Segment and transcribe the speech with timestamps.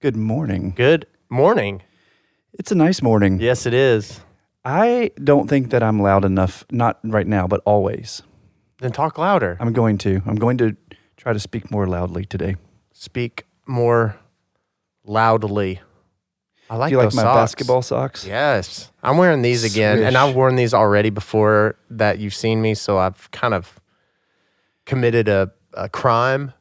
[0.00, 0.72] Good morning.
[0.74, 1.82] Good morning.
[2.54, 3.38] It's a nice morning.
[3.38, 4.20] Yes, it is.
[4.64, 8.22] I don't think that I'm loud enough, not right now, but always.
[8.78, 9.58] Then talk louder.
[9.60, 10.22] I'm going to.
[10.24, 10.74] I'm going to
[11.18, 12.56] try to speak more loudly today.
[12.94, 14.16] Speak more
[15.04, 15.80] loudly.
[16.70, 17.36] I like Do you like those my socks.
[17.36, 18.26] basketball socks?
[18.26, 18.90] Yes.
[19.02, 22.96] I'm wearing these again, and I've worn these already before that you've seen me, so
[22.96, 23.78] I've kind of
[24.86, 26.54] committed a, a crime.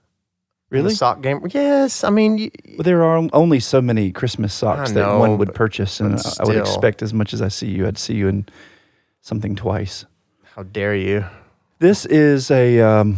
[0.71, 0.95] In the Really?
[0.95, 1.41] sock game.
[1.51, 2.03] Yes.
[2.03, 5.53] I mean, y- Well, there are only so many Christmas socks I that one would
[5.55, 8.45] purchase, and I would expect as much as I see you, I'd see you in
[9.21, 10.05] something twice.
[10.55, 11.25] how dare you?
[11.79, 13.17] This is a um,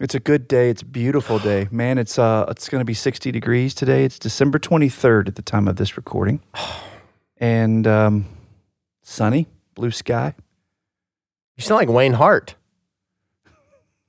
[0.00, 0.70] it's a good day.
[0.70, 1.98] It's a beautiful day, man.
[1.98, 4.04] It's uh it's going to be 60 degrees today.
[4.04, 6.40] It's December 23rd at the time of this recording,
[7.38, 8.24] and um,
[9.02, 10.34] sunny, blue sky.
[11.56, 12.54] You sound like Wayne Hart.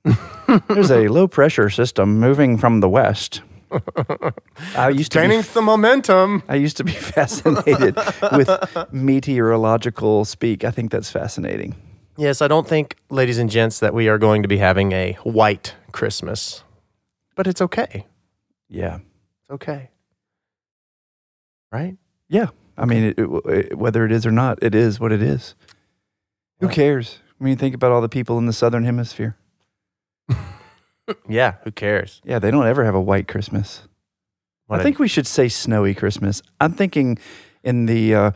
[0.68, 3.42] There's a low pressure system moving from the west.
[4.76, 6.42] I used to be Gaining some momentum.
[6.48, 7.96] I used to be fascinated
[8.32, 8.50] with
[8.92, 10.64] meteorological speak.
[10.64, 11.74] I think that's fascinating.
[12.16, 15.14] Yes, I don't think, ladies and gents, that we are going to be having a
[15.24, 16.62] white Christmas,
[17.34, 18.06] but it's okay.
[18.68, 18.98] Yeah.
[19.40, 19.90] It's okay.
[21.72, 21.96] Right?
[22.28, 22.48] Yeah.
[22.76, 25.54] I mean, it, it, whether it is or not, it is what it is.
[26.60, 27.18] Who cares?
[27.40, 29.36] I mean, think about all the people in the southern hemisphere.
[31.28, 32.20] Yeah, who cares?
[32.24, 33.82] Yeah, they don't ever have a white Christmas.
[34.66, 36.42] What I think we should say snowy Christmas.
[36.60, 37.18] I'm thinking
[37.62, 38.30] in the uh,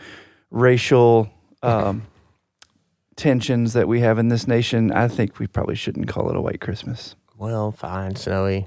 [0.50, 1.30] racial
[1.62, 2.06] um,
[3.16, 6.40] tensions that we have in this nation, I think we probably shouldn't call it a
[6.40, 7.16] white Christmas.
[7.36, 8.66] well, fine, snowy,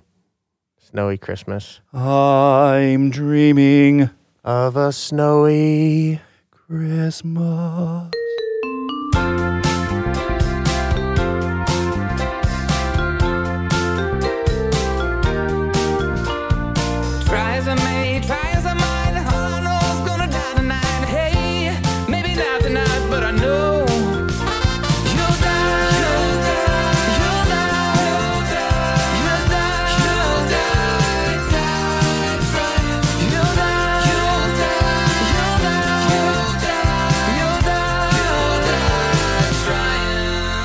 [0.80, 4.10] snowy Christmas I'm dreaming
[4.44, 6.22] of a snowy.
[6.50, 8.12] Christmas.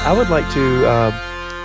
[0.06, 1.10] I would like to uh,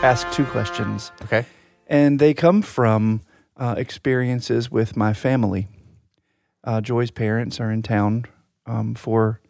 [0.01, 1.45] ask two questions, Okay.
[1.85, 3.21] and they come from
[3.55, 5.67] uh, experiences with my family.
[6.63, 8.25] Uh, Joy's parents are in town
[8.65, 9.41] um, for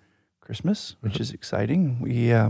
[0.41, 2.01] Christmas, which is exciting.
[2.01, 2.50] We uh,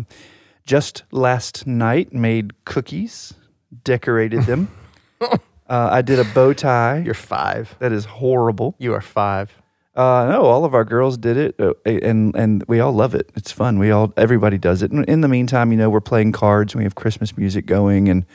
[0.65, 3.35] just last night made cookies,
[3.83, 4.69] decorated them.
[5.21, 5.27] uh,
[5.69, 7.03] I did a bow tie.
[7.05, 7.75] You're five.
[7.77, 8.73] that is horrible.
[8.79, 9.60] You are five.
[9.93, 13.29] Uh, no, all of our girls did it, uh, and and we all love it.
[13.35, 13.77] It's fun.
[13.77, 14.91] We all everybody does it.
[14.91, 18.07] And in the meantime, you know, we're playing cards and we have Christmas music going,
[18.07, 18.25] and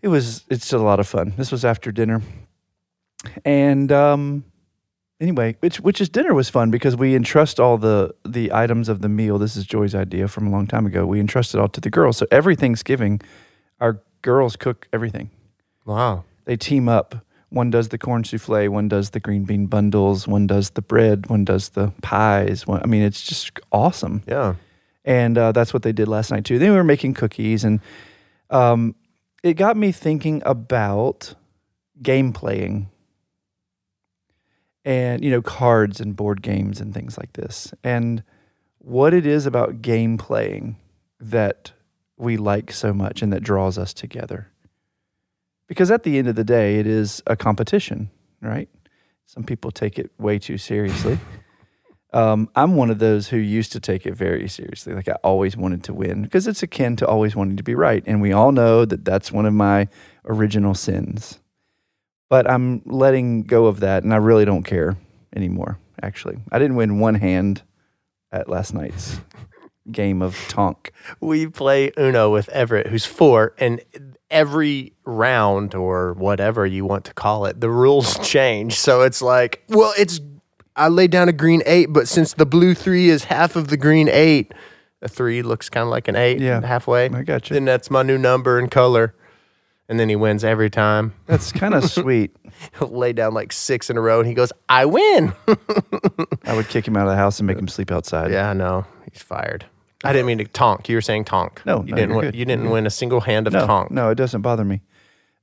[0.00, 1.34] it was it's a lot of fun.
[1.36, 2.22] This was after dinner,
[3.44, 4.44] and um,
[5.20, 9.02] anyway, which which is dinner was fun because we entrust all the the items of
[9.02, 9.38] the meal.
[9.38, 11.04] This is Joy's idea from a long time ago.
[11.06, 12.16] We entrust it all to the girls.
[12.16, 13.20] So every Thanksgiving,
[13.78, 15.28] our girls cook everything
[15.84, 16.24] Wow.
[16.46, 17.16] they team up.
[17.54, 21.28] One does the corn souffle, one does the green bean bundles, one does the bread,
[21.28, 22.66] one does the pies.
[22.66, 24.24] One, I mean, it's just awesome.
[24.26, 24.56] Yeah.
[25.04, 26.58] And uh, that's what they did last night too.
[26.58, 27.78] They were making cookies, and
[28.50, 28.96] um,
[29.44, 31.36] it got me thinking about
[32.02, 32.90] game playing,
[34.84, 38.24] and you know, cards and board games and things like this, and
[38.78, 40.76] what it is about game playing
[41.20, 41.70] that
[42.16, 44.48] we like so much and that draws us together.
[45.66, 48.10] Because at the end of the day, it is a competition,
[48.40, 48.68] right?
[49.26, 51.18] Some people take it way too seriously.
[52.14, 54.94] Um, I'm one of those who used to take it very seriously.
[54.94, 58.04] Like I always wanted to win because it's akin to always wanting to be right.
[58.06, 59.88] And we all know that that's one of my
[60.24, 61.40] original sins.
[62.30, 64.96] But I'm letting go of that and I really don't care
[65.34, 66.38] anymore, actually.
[66.52, 67.62] I didn't win one hand
[68.30, 69.20] at last night's
[69.90, 70.92] game of Tonk.
[71.20, 73.80] We play Uno with Everett, who's four, and
[74.34, 78.74] every round or whatever you want to call it, the rules change.
[78.78, 80.20] So it's like, well, it's
[80.76, 83.76] I laid down a green eight, but since the blue three is half of the
[83.76, 84.52] green eight,
[85.00, 87.08] a three looks kind of like an eight Yeah, halfway.
[87.08, 87.54] I got you.
[87.54, 89.14] Then that's my new number and color.
[89.88, 91.12] And then he wins every time.
[91.26, 92.34] That's kind of sweet.
[92.78, 95.34] He'll lay down like six in a row and he goes, I win.
[96.44, 98.32] I would kick him out of the house and make him sleep outside.
[98.32, 98.86] yeah, I know.
[99.12, 99.66] He's fired.
[100.04, 100.88] I didn't mean to tonk.
[100.88, 101.62] You were saying tonk.
[101.64, 102.16] No, you no, didn't.
[102.16, 103.90] Win, you didn't win a single hand of no, tonk.
[103.90, 104.82] no, it doesn't bother me.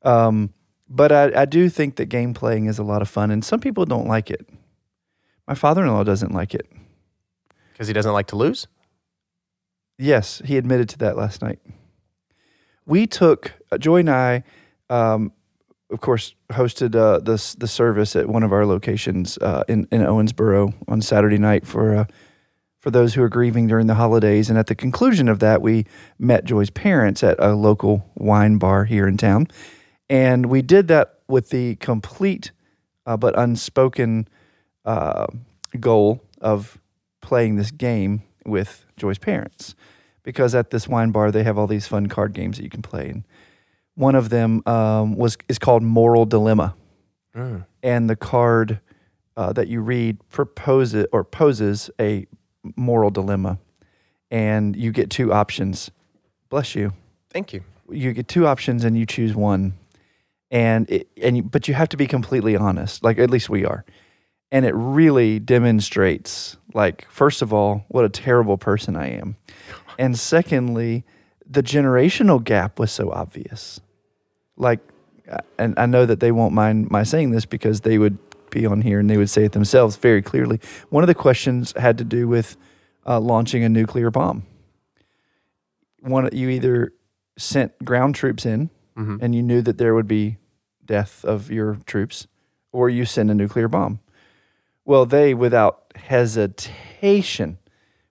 [0.03, 0.53] Um,
[0.89, 3.59] but I, I do think that game playing is a lot of fun, and some
[3.59, 4.47] people don't like it.
[5.47, 6.67] My father-in-law doesn't like it.
[7.73, 8.67] because he doesn't like to lose.
[9.97, 11.59] Yes, he admitted to that last night.
[12.85, 14.43] We took uh, Joy and I.
[14.89, 15.31] Um,
[15.91, 20.01] of course, hosted uh, the the service at one of our locations uh, in in
[20.01, 22.05] Owensboro on Saturday night for uh,
[22.81, 24.49] for those who are grieving during the holidays.
[24.49, 25.85] And at the conclusion of that, we
[26.19, 29.47] met Joy's parents at a local wine bar here in town,
[30.09, 32.51] and we did that with the complete
[33.05, 34.27] uh, but unspoken
[34.83, 35.27] uh,
[35.79, 36.77] goal of
[37.21, 39.75] playing this game with Joy's parents,
[40.23, 42.81] because at this wine bar they have all these fun card games that you can
[42.81, 43.23] play and
[43.95, 46.75] one of them um, was is called Moral Dilemma,
[47.35, 47.65] Mm.
[47.81, 48.81] and the card
[49.37, 52.25] uh, that you read proposes or poses a
[52.75, 53.59] moral dilemma,
[54.29, 55.91] and you get two options.
[56.49, 56.93] Bless you.
[57.29, 57.63] Thank you.
[57.89, 59.73] You get two options, and you choose one,
[60.49, 63.03] and it, and you, but you have to be completely honest.
[63.03, 63.83] Like at least we are,
[64.51, 69.35] and it really demonstrates, like first of all, what a terrible person I am,
[69.97, 71.03] and secondly,
[71.49, 73.81] the generational gap was so obvious.
[74.55, 74.79] Like,
[75.57, 78.17] and I know that they won't mind my saying this because they would
[78.51, 80.59] be on here and they would say it themselves very clearly.
[80.89, 82.56] One of the questions had to do with
[83.07, 84.44] uh, launching a nuclear bomb.
[86.01, 86.94] One, you either
[87.38, 89.19] sent ground troops in Mhm.
[89.21, 90.38] and you knew that there would be
[90.86, 92.27] death of your troops,
[92.74, 94.00] or you send a nuclear bomb.
[94.86, 97.57] Well, they, without hesitation,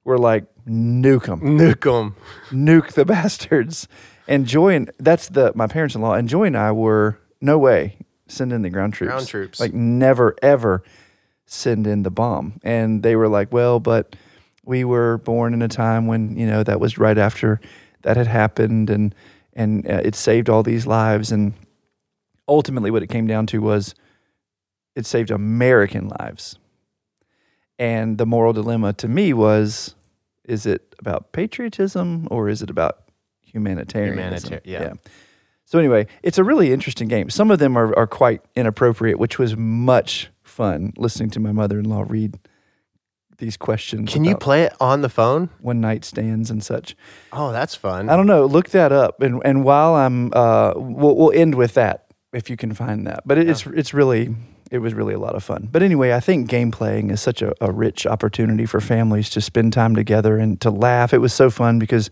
[0.04, 2.14] were like, nuke them nuke them,
[2.50, 3.88] nuke the bastards.
[4.28, 7.58] And Joy and that's the my parents in law and Joy and I were no
[7.58, 7.96] way
[8.30, 9.10] send in the ground troops.
[9.10, 9.60] Ground troops.
[9.60, 10.82] Like never ever
[11.46, 12.60] send in the bomb.
[12.62, 14.16] And they were like, well, but
[14.64, 17.60] we were born in a time when you know that was right after
[18.02, 19.14] that had happened, and
[19.54, 21.32] and uh, it saved all these lives.
[21.32, 21.54] And
[22.48, 23.94] ultimately, what it came down to was
[24.94, 26.58] it saved American lives.
[27.78, 29.94] And the moral dilemma to me was
[30.44, 33.04] is it about patriotism or is it about
[33.40, 34.50] humanitarianism?
[34.50, 34.92] Humanita- yeah.
[35.70, 37.30] So anyway, it's a really interesting game.
[37.30, 42.06] Some of them are, are quite inappropriate, which was much fun listening to my mother-in-law
[42.08, 42.40] read
[43.38, 44.12] these questions.
[44.12, 45.48] Can you play it on the phone?
[45.60, 46.96] one night stands and such?
[47.32, 48.08] Oh, that's fun.
[48.08, 48.46] I don't know.
[48.46, 52.56] Look that up, and and while I'm, uh, we'll, we'll end with that if you
[52.56, 53.22] can find that.
[53.24, 54.34] But it, it's it's really
[54.72, 55.68] it was really a lot of fun.
[55.70, 59.40] But anyway, I think game playing is such a, a rich opportunity for families to
[59.40, 61.14] spend time together and to laugh.
[61.14, 62.10] It was so fun because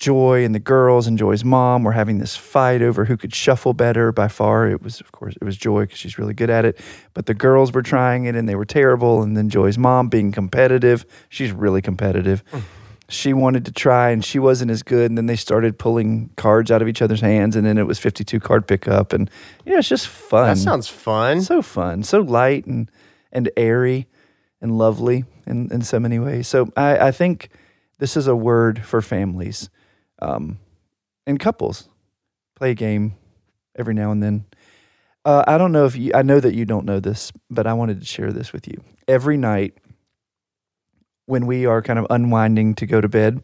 [0.00, 3.74] Joy and the girls and Joy's mom were having this fight over who could shuffle
[3.74, 4.10] better.
[4.12, 6.80] By far, it was of course it was Joy because she's really good at it.
[7.12, 9.22] But the girls were trying it and they were terrible.
[9.22, 12.42] And then Joy's mom being competitive, she's really competitive.
[12.50, 12.60] Hmm.
[13.08, 15.10] She wanted to try and she wasn't as good.
[15.10, 17.54] And then they started pulling cards out of each other's hands.
[17.54, 19.12] And then it was 52 card pickup.
[19.12, 19.28] And
[19.66, 20.54] you know it's just fun.
[20.54, 21.42] That sounds fun.
[21.42, 22.04] so fun.
[22.04, 22.90] So light and
[23.32, 24.08] and airy
[24.62, 26.48] and lovely in, in so many ways.
[26.48, 27.50] So I, I think
[27.98, 29.68] this is a word for families
[30.20, 30.58] um,
[31.26, 31.88] and couples
[32.56, 33.14] play a game
[33.76, 34.44] every now and then
[35.24, 37.72] uh, i don't know if you i know that you don't know this but i
[37.72, 39.74] wanted to share this with you every night
[41.30, 43.40] when we are kind of unwinding to go to bed.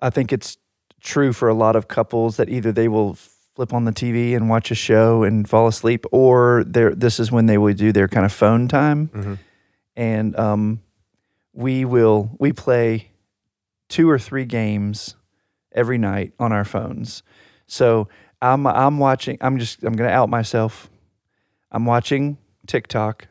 [0.00, 0.56] I think it's
[1.00, 3.14] true for a lot of couples that either they will
[3.54, 7.44] flip on the TV and watch a show and fall asleep, or this is when
[7.46, 9.08] they will do their kind of phone time.
[9.12, 9.38] Mhm.
[9.94, 10.80] And um,
[11.52, 13.10] we will we play
[13.90, 15.16] two or three games
[15.72, 17.22] every night on our phones.
[17.66, 18.08] So
[18.42, 19.38] I'm I'm watching.
[19.40, 20.90] I'm just I'm gonna out myself.
[21.70, 23.28] I'm watching TikTok.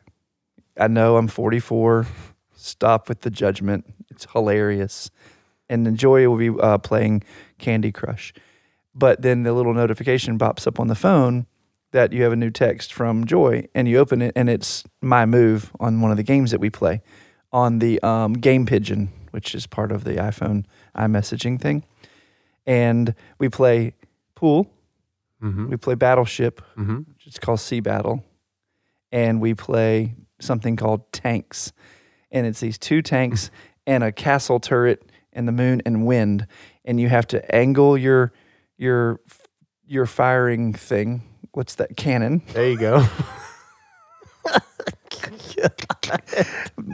[0.78, 2.06] I know I'm 44.
[2.54, 3.84] Stop with the judgment.
[4.10, 5.10] It's hilarious.
[5.68, 7.22] And then Joy will be uh, playing
[7.58, 8.32] Candy Crush.
[8.94, 11.46] But then the little notification pops up on the phone
[11.92, 15.26] that you have a new text from Joy, and you open it, and it's my
[15.26, 17.02] move on one of the games that we play
[17.52, 20.64] on the um, Game Pigeon, which is part of the iPhone
[20.96, 21.84] iMessaging thing.
[22.70, 23.94] And we play
[24.36, 24.70] pool,
[25.42, 25.68] Mhm.
[25.70, 27.04] we play Battleship, Mhm.
[27.08, 28.22] which is called Sea Battle,
[29.10, 31.72] and we play something called Tanks,
[32.30, 33.50] and it's these two tanks
[33.88, 36.46] and a castle turret and the moon and wind,
[36.84, 38.32] and you have to angle your
[38.78, 39.20] your
[39.84, 41.22] your firing thing.
[41.52, 42.42] What's that cannon?
[42.52, 43.04] There you go.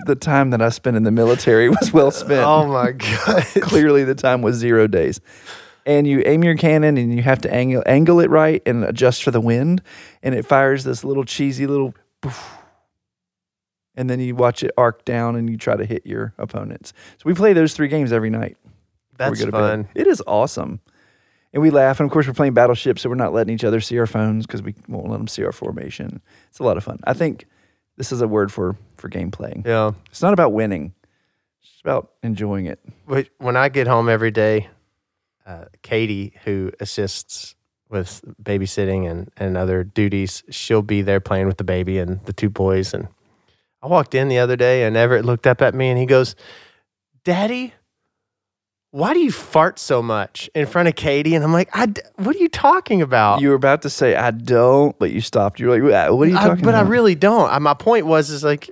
[0.06, 2.45] The time that I spent in the military was well spent.
[2.45, 3.45] oh my god.
[3.62, 5.21] Clearly, the time was zero days.
[5.86, 9.22] And you aim your cannon, and you have to angle angle it right and adjust
[9.22, 9.82] for the wind,
[10.22, 11.94] and it fires this little cheesy little.
[12.20, 12.58] poof.
[13.94, 16.92] And then you watch it arc down, and you try to hit your opponents.
[17.18, 18.58] So we play those three games every night.
[19.16, 19.82] That's fun.
[19.82, 19.88] bed.
[19.94, 20.80] It is awesome.
[21.52, 22.00] And we laugh.
[22.00, 24.44] And of course, we're playing Battleship, so we're not letting each other see our phones
[24.44, 26.20] because we won't let them see our formation.
[26.50, 26.98] It's a lot of fun.
[27.04, 27.46] I think
[27.96, 29.62] this is a word for for game playing.
[29.64, 29.92] Yeah.
[30.10, 30.92] It's not about winning.
[31.62, 32.80] It's about enjoying it.
[33.38, 34.68] When I get home every day,
[35.46, 37.54] uh, Katie, who assists
[37.88, 42.32] with babysitting and, and other duties, she'll be there playing with the baby and the
[42.32, 42.92] two boys.
[42.92, 43.06] And
[43.82, 46.34] I walked in the other day and Everett looked up at me and he goes,
[47.24, 47.74] Daddy,
[48.90, 51.34] why do you fart so much in front of Katie?
[51.34, 51.86] And I'm like, I
[52.16, 53.40] what are you talking about?
[53.40, 55.60] You were about to say I don't, but you stopped.
[55.60, 56.86] You're like, what are you I- talking but about?
[56.86, 57.52] I really don't.
[57.52, 58.70] Uh, My point was, is like,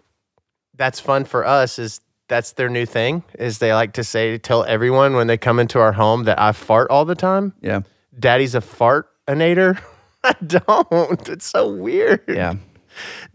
[0.77, 1.79] that's fun for us.
[1.79, 3.23] Is that's their new thing?
[3.39, 6.53] Is they like to say, tell everyone when they come into our home that I
[6.53, 7.55] fart all the time.
[7.61, 7.83] yeah,
[8.19, 9.81] Daddy's a fartinator.
[10.25, 11.29] I don't.
[11.29, 12.23] It's so weird.
[12.29, 12.55] yeah.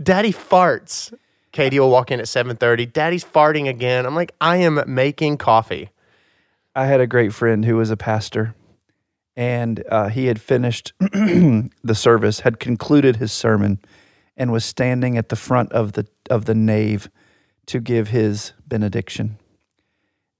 [0.01, 1.13] Daddy farts.
[1.51, 2.86] Katie will walk in at seven thirty.
[2.86, 4.05] Daddy's farting again.
[4.05, 5.89] I'm like, I am making coffee.
[6.75, 8.55] I had a great friend who was a pastor,
[9.36, 13.79] and uh, he had finished the service, had concluded his sermon,
[14.38, 17.10] and was standing at the front of the of the nave
[17.70, 19.38] to give his benediction.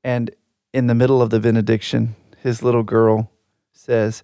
[0.04, 0.32] And
[0.74, 3.32] in the middle of the benediction, his little girl
[3.72, 4.24] says,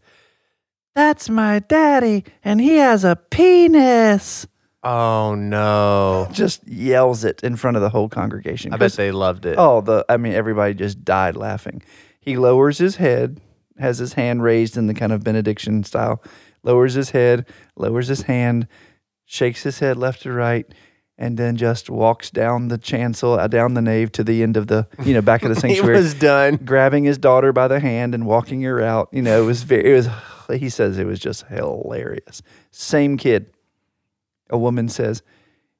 [0.96, 4.48] "That's my daddy, and he has a penis."
[4.84, 6.28] Oh no!
[6.32, 8.74] Just yells it in front of the whole congregation.
[8.74, 9.56] I bet they loved it.
[9.58, 11.84] Oh, the I mean, everybody just died laughing.
[12.20, 13.40] He lowers his head,
[13.78, 16.24] has his hand raised in the kind of benediction style,
[16.64, 17.46] lowers his head,
[17.76, 18.68] lowers his hand,
[19.26, 20.72] shakes his head left to right,
[21.17, 24.67] and then just walks down the chancel, uh, down the nave to the end of
[24.67, 25.95] the, you know, back of the sanctuary.
[25.95, 26.57] he was done.
[26.57, 29.10] grabbing his daughter by the hand and walking her out.
[29.12, 30.10] You know, it was very, it was,
[30.60, 32.41] he says it was just hilarious.
[32.72, 33.51] Same kid.
[34.50, 35.24] A woman says,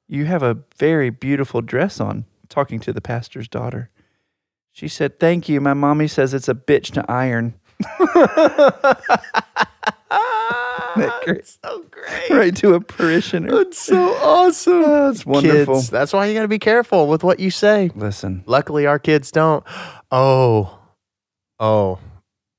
[0.08, 3.90] You have a very beautiful dress on, talking to the pastor's daughter.
[4.72, 5.60] She said, Thank you.
[5.60, 7.54] My mommy says it's a bitch to iron.
[11.62, 11.75] So
[12.06, 12.30] great.
[12.30, 13.50] Right to a parishioner.
[13.50, 14.84] That's so awesome.
[14.84, 15.74] Oh, it's wonderful.
[15.76, 17.90] Kids, that's why you got to be careful with what you say.
[17.94, 19.64] Listen, Luckily, our kids don't.
[20.10, 20.78] Oh,
[21.58, 21.98] oh,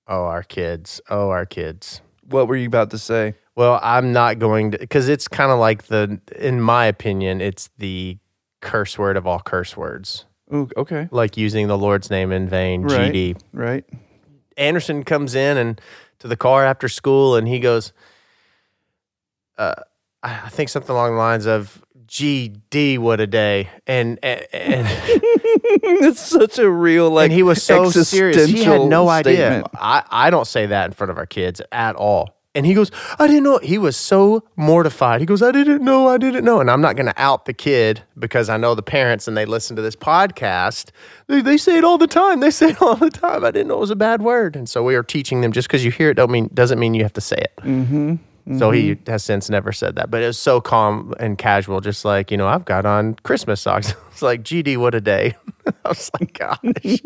[0.08, 1.02] oh, our kids.
[1.10, 2.02] Oh, our kids.
[2.30, 3.36] what were you about to say?
[3.56, 7.70] Well, I'm not going to, because it's kind of like the, in my opinion, it's
[7.78, 8.18] the
[8.62, 11.08] curse word of all curse words, Ooh, okay.
[11.10, 13.12] like using the Lord's name in vain, Right.
[13.14, 13.42] GD.
[13.54, 13.84] Right.
[14.58, 15.82] Anderson comes in and
[16.20, 17.94] to the car after school and he goes,
[19.58, 19.74] uh,
[20.24, 23.70] I think something along the lines of GD, what a day.
[23.86, 24.88] And, and, and
[25.84, 28.48] it's such a real, like, and he was so serious.
[28.48, 29.64] He had no existential idea.
[29.76, 32.38] I, I don't say that in front of our kids at all.
[32.56, 33.60] And he goes, I didn't know.
[33.60, 35.20] He was so mortified.
[35.20, 36.08] He goes, I didn't know.
[36.08, 36.60] I didn't know.
[36.60, 39.46] And I'm not going to out the kid because I know the parents and they
[39.46, 40.90] listen to this podcast.
[41.28, 42.40] They, they say it all the time.
[42.40, 43.46] They say it all the time.
[43.46, 44.56] I didn't know it was a bad word.
[44.56, 46.96] And so we are teaching them just because you hear it don't mean, doesn't mean
[46.96, 47.54] you have to say it.
[47.62, 48.16] Mm-hmm.
[48.58, 50.10] So he has since never said that.
[50.10, 53.60] But it was so calm and casual, just like, you know, I've got on Christmas
[53.60, 53.94] socks.
[54.12, 55.36] it's like, GD, what a day.
[55.86, 56.58] I was like, gosh.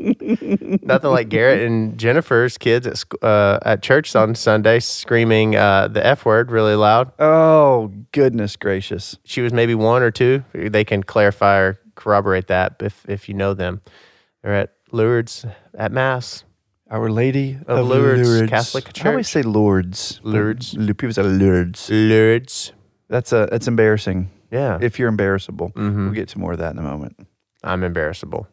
[0.83, 6.05] Nothing like Garrett and Jennifer's kids at, uh, at church on Sunday screaming uh, the
[6.05, 7.12] F word really loud.
[7.17, 9.17] Oh, goodness gracious.
[9.24, 10.43] She was maybe one or two.
[10.53, 13.81] They can clarify or corroborate that if, if you know them.
[14.43, 15.45] They're at Lourdes
[15.75, 16.43] at Mass.
[16.91, 19.05] Our Lady Of of, Lourdes Catholic Church.
[19.05, 20.19] I always say Lourdes.
[20.24, 20.75] Lourdes.
[20.75, 21.89] People say Lourdes.
[21.89, 22.74] Lourdes.
[23.07, 24.29] That's a that's embarrassing.
[24.51, 24.77] Yeah.
[24.81, 25.95] If you're embarrassable, Mhm.
[26.05, 27.15] we'll get to more of that in a moment.
[27.63, 28.48] I'm embarrassable.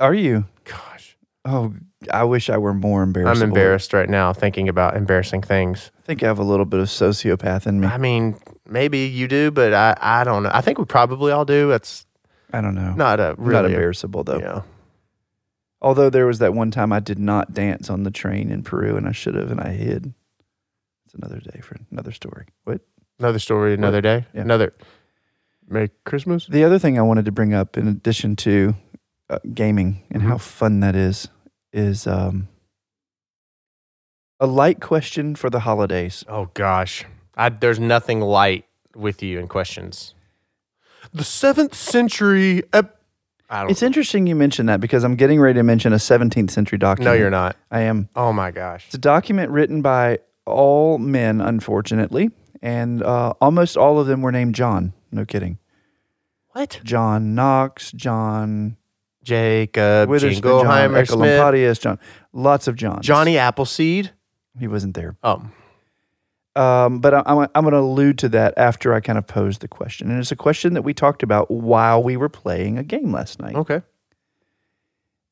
[0.00, 0.46] Are you?
[0.64, 1.18] Gosh.
[1.44, 1.74] Oh,
[2.10, 3.42] I wish I were more embarrassed.
[3.42, 5.90] I'm embarrassed right now thinking about embarrassing things.
[5.98, 7.88] I think I have a little bit of sociopath in me.
[7.88, 10.50] I mean, maybe you do, but I, I don't know.
[10.52, 11.68] I think we probably all do.
[11.68, 12.06] That's
[12.52, 12.94] I don't know.
[12.94, 14.38] not a really Not embarrassable though.
[14.38, 14.62] Yeah.
[15.82, 18.96] Although there was that one time I did not dance on the train in Peru,
[18.96, 20.14] and I should have, and I hid.
[21.04, 22.46] It's another day for another story.
[22.64, 22.80] What?
[23.18, 24.42] Another story, another day, Yeah.
[24.42, 24.72] another.
[25.68, 26.46] Merry Christmas.
[26.46, 28.74] The other thing I wanted to bring up, in addition to
[29.28, 30.40] uh, gaming and how Mhm.
[30.40, 31.28] fun that is,
[31.72, 32.48] is um,
[34.40, 36.24] a light question for the holidays.
[36.28, 37.04] Oh gosh,
[37.36, 40.14] I, there's nothing light with you in questions.
[41.14, 42.62] The seventh century.
[42.72, 43.01] Ep- I don't.
[43.68, 47.14] It's interesting you mention that because I'm getting ready to mention a 17th century document.
[47.14, 47.56] no, you're not.
[47.70, 48.08] I am.
[48.16, 48.86] Oh my gosh.
[48.86, 52.30] It's a document written by all men, unfortunately,
[52.62, 54.92] and uh, almost all of them were named John.
[55.10, 55.58] No kidding.
[56.48, 56.80] What?
[56.84, 58.76] John Knox, John
[59.22, 61.98] Jacob Witherspoon, John Smith, John.
[62.32, 63.06] Lots of Johns.
[63.06, 64.10] Johnny Appleseed.
[64.58, 65.16] He wasn't there.
[65.22, 65.48] Oh,
[66.54, 69.58] Um, but I, I'm, I'm going to allude to that after I kind of pose
[69.58, 70.10] the question.
[70.10, 73.40] And it's a question that we talked about while we were playing a game last
[73.40, 73.54] night.
[73.54, 73.82] okay.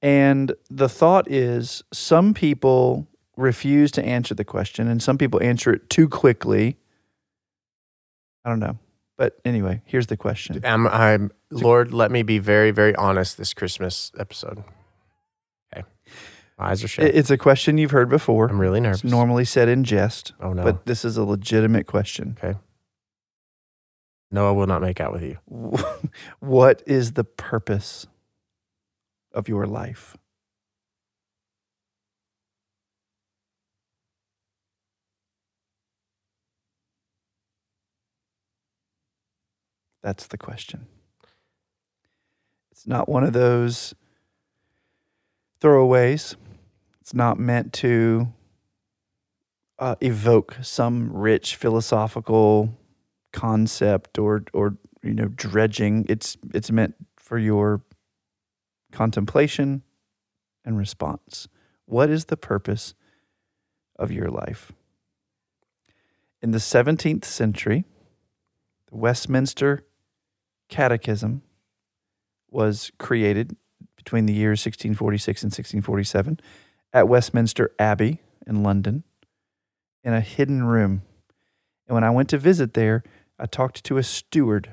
[0.02, 5.72] And the thought is some people refuse to answer the question and some people answer
[5.74, 6.78] it too quickly.
[8.44, 8.78] I don't know.
[9.18, 10.64] But anyway, here's the question.
[10.64, 14.64] I'm, I'm Lord, let me be very, very honest this Christmas episode.
[16.60, 17.06] My eyes are shut.
[17.06, 18.46] It's a question you've heard before.
[18.46, 19.02] I'm really nervous.
[19.02, 20.62] It's normally said in jest, oh no.
[20.62, 22.36] but this is a legitimate question.
[22.38, 22.58] Okay.
[24.30, 25.38] No, I will not make out with you.
[26.40, 28.06] what is the purpose
[29.32, 30.18] of your life?
[40.02, 40.86] That's the question.
[42.70, 43.94] It's not one of those
[45.62, 46.36] throwaways.
[47.10, 48.32] It's not meant to
[49.80, 52.78] uh, evoke some rich philosophical
[53.32, 56.06] concept or or you know dredging.
[56.08, 57.82] It's it's meant for your
[58.92, 59.82] contemplation
[60.64, 61.48] and response.
[61.84, 62.94] What is the purpose
[63.98, 64.70] of your life?
[66.40, 67.86] In the 17th century,
[68.88, 69.84] the Westminster
[70.68, 71.42] Catechism
[72.48, 73.56] was created
[73.96, 76.38] between the years 1646 and 1647
[76.92, 79.04] at Westminster Abbey in London
[80.02, 81.02] in a hidden room.
[81.86, 83.02] And when I went to visit there,
[83.38, 84.72] I talked to a steward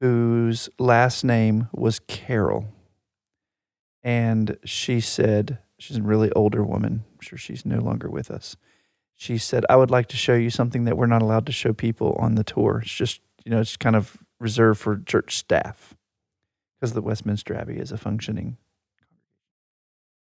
[0.00, 2.66] whose last name was Carroll.
[4.02, 7.04] And she said, she's a really older woman.
[7.12, 8.56] I'm sure she's no longer with us.
[9.14, 11.72] She said, I would like to show you something that we're not allowed to show
[11.72, 12.80] people on the tour.
[12.82, 15.94] It's just, you know, it's kind of reserved for church staff
[16.78, 18.58] because the Westminster Abbey is a functioning.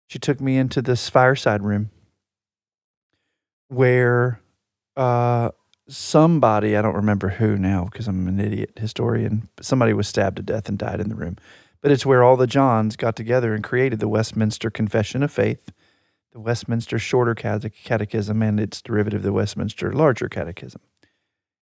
[0.07, 1.89] She took me into this fireside room
[3.67, 4.41] where
[4.95, 5.51] uh,
[5.87, 10.37] somebody, I don't remember who now because I'm an idiot historian, but somebody was stabbed
[10.37, 11.37] to death and died in the room.
[11.81, 15.71] But it's where all the Johns got together and created the Westminster Confession of Faith,
[16.31, 20.81] the Westminster Shorter Cate- Catechism, and its derivative, the Westminster Larger Catechism.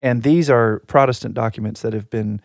[0.00, 2.40] And these are Protestant documents that have been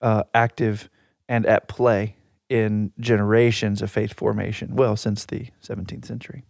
[0.00, 0.88] uh, active
[1.28, 2.16] and at play
[2.48, 6.44] in generations of faith formation, well, since the 17th century.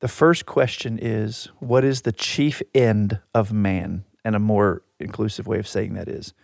[0.00, 4.04] The first question is what is the chief end of man?
[4.24, 6.34] And a more inclusive way of saying that is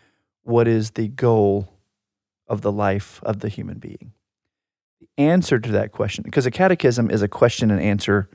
[0.43, 1.69] what is the goal
[2.47, 4.13] of the life of the human being?
[5.01, 8.29] The answer to that question, because a catechism is a question and answer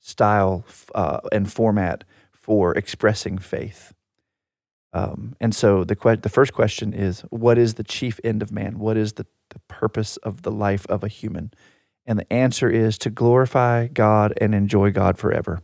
[0.00, 0.64] style
[0.94, 3.92] uh, and format for expressing faith.
[4.92, 8.52] Um, and so the que- the first question is, what is the chief end of
[8.52, 8.78] man?
[8.78, 11.52] What is the, the purpose of the life of a human?
[12.04, 15.60] And the answer is to glorify God and enjoy God forever.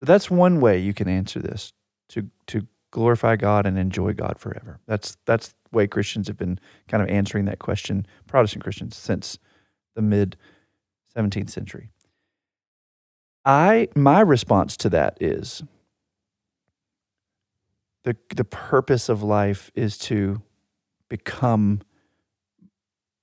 [0.00, 1.72] That's one way you can answer this
[2.08, 4.80] to to glorify God and enjoy God forever.
[4.86, 6.58] That's that's the way Christians have been
[6.88, 9.38] kind of answering that question, Protestant Christians since
[9.94, 10.36] the mid
[11.16, 11.90] 17th century.
[13.44, 15.62] I my response to that is
[18.04, 20.42] the the purpose of life is to
[21.08, 21.80] become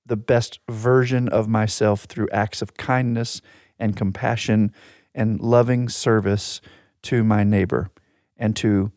[0.06, 3.40] the best version of myself through acts of kindness
[3.78, 4.72] and compassion
[5.14, 6.60] and loving service
[7.02, 7.90] to my neighbor
[8.36, 8.90] and to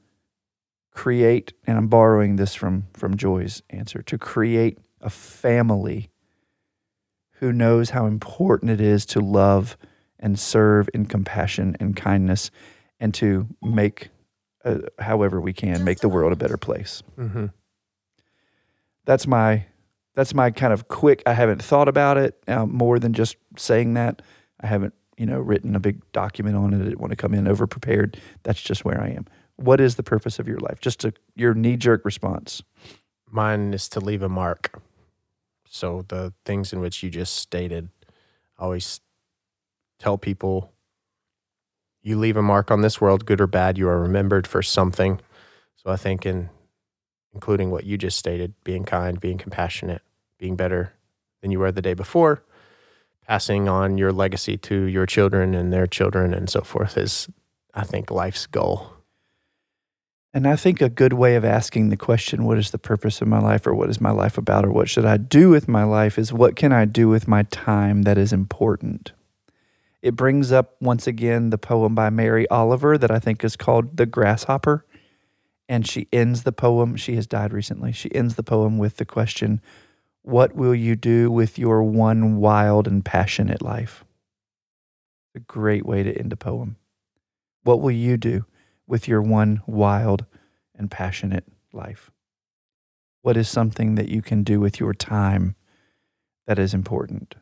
[0.91, 6.09] create and I'm borrowing this from from Joy's answer to create a family
[7.37, 9.75] who knows how important it is to love
[10.19, 12.51] and serve in compassion and kindness
[12.99, 14.09] and to make
[14.65, 17.03] uh, however we can make the world a better place.
[17.17, 17.47] Mm-hmm.
[19.05, 19.65] that's my
[20.15, 23.93] that's my kind of quick i haven't thought about it uh, more than just saying
[23.95, 24.21] that.
[24.61, 26.81] I haven't you know written a big document on it.
[26.81, 29.25] I didn't want to come in over prepared that's just where i am.
[29.55, 30.79] What is the purpose of your life?
[30.79, 32.63] Just a, your knee-jerk response.
[33.29, 34.81] Mine is to leave a mark.
[35.67, 37.89] So the things in which you just stated,
[38.57, 38.99] I always
[39.99, 40.72] tell people
[42.03, 45.19] you leave a mark on this world, good or bad, you are remembered for something.
[45.75, 46.49] So I think in
[47.33, 50.03] including what you just stated, being kind, being compassionate,
[50.37, 50.93] being better
[51.41, 52.43] than you were the day before,
[53.25, 57.27] passing on your legacy to your children and their children and so forth is
[57.73, 58.93] I think life's goal.
[60.33, 63.27] And I think a good way of asking the question, what is the purpose of
[63.27, 65.83] my life, or what is my life about, or what should I do with my
[65.83, 69.11] life, is what can I do with my time that is important?
[70.03, 73.97] It brings up once again the poem by Mary Oliver that I think is called
[73.97, 74.85] The Grasshopper.
[75.67, 77.91] And she ends the poem, she has died recently.
[77.91, 79.61] She ends the poem with the question,
[80.21, 84.03] What will you do with your one wild and passionate life?
[85.33, 86.75] A great way to end a poem.
[87.63, 88.45] What will you do?
[88.87, 90.25] with your one wild
[90.75, 92.11] and passionate life?
[93.21, 95.55] What is something that you can do with your time
[96.45, 97.35] that is important?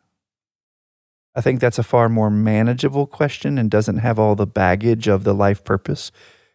[1.35, 5.23] I think that's a far more manageable question and doesn't have all the baggage of
[5.23, 6.11] the life purpose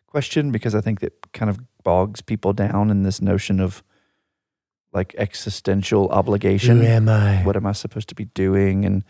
[0.07, 3.83] question because I think that kind of bogs people down in this notion of
[4.93, 6.79] like existential obligation.
[6.79, 7.43] Who am I?
[7.43, 8.85] What am I supposed to be doing?
[8.85, 9.05] And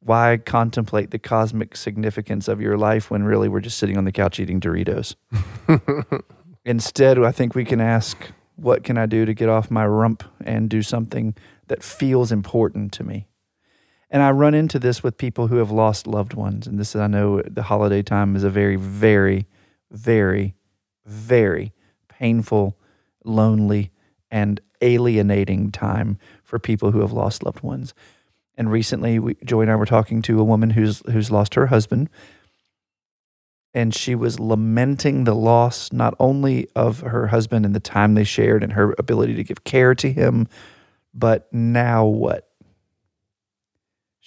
[0.00, 4.12] why contemplate the cosmic significance of your life when really we're just sitting on the
[4.12, 5.14] couch eating Doritos?
[6.64, 8.16] Instead, I think we can ask,
[8.56, 11.34] what can I do to get off my rump and do something
[11.68, 13.26] that feels important to me?
[14.10, 16.66] And I run into this with people who have lost loved ones.
[16.66, 19.46] And this, is, I know the holiday time is a very, very,
[19.90, 20.54] very,
[21.06, 21.72] very
[22.08, 22.76] painful,
[23.24, 23.92] lonely,
[24.30, 27.94] and alienating time for people who have lost loved ones.
[28.56, 31.66] And recently, we, Joy and I were talking to a woman who's who's lost her
[31.66, 32.10] husband,
[33.72, 38.24] and she was lamenting the loss not only of her husband and the time they
[38.24, 40.48] shared and her ability to give care to him,
[41.14, 42.49] but now what?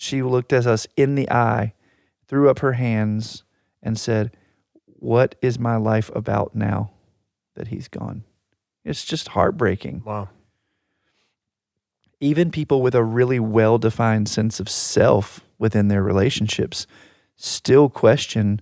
[0.04, 1.74] She looked at us in the eye,
[2.28, 3.46] threw up her hands,
[3.82, 4.36] and said,
[4.86, 6.92] "What is my life about now
[7.56, 8.26] that he's gone?"
[8.84, 10.28] It's just heartbreaking Wow.
[12.20, 16.86] even people with a really well defined sense of self within their relationships
[17.38, 18.60] still question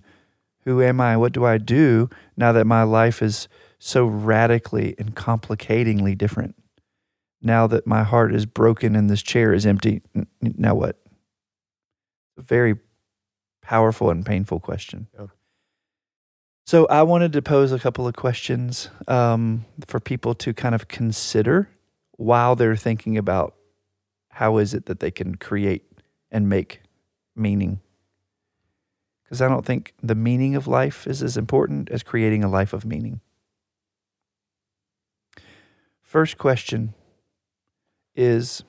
[0.64, 1.16] who am I?
[1.16, 3.48] What do I do now that my life is
[3.80, 6.54] so radically and complicatingly different?
[7.40, 10.02] Now that my heart is broken and this chair is empty,
[10.40, 11.01] now what?
[12.38, 12.76] A very
[13.62, 15.08] powerful and painful question.
[15.18, 15.26] Yeah.
[16.64, 20.88] So I wanted to pose a couple of questions um, for people to kind of
[20.88, 21.68] consider
[22.12, 23.54] while they're thinking about
[24.30, 25.84] how is it that they can create
[26.30, 26.80] and make
[27.34, 27.80] meaning.
[29.24, 32.72] Because I don't think the meaning of life is as important as creating a life
[32.72, 33.20] of meaning.
[36.00, 36.94] First question
[38.14, 38.62] is